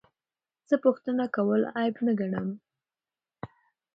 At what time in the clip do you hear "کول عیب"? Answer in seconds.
1.35-1.95